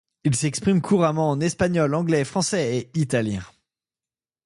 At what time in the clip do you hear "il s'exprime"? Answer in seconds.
0.23-0.81